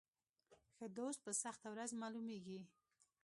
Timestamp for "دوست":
0.97-1.19